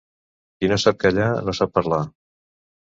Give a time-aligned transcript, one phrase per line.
[0.57, 2.03] Qui no sap callar, no sap parlar.